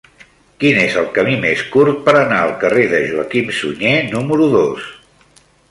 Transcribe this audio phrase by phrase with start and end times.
[0.61, 4.91] Quin és el camí més curt per anar al carrer de Joaquim Sunyer número dos?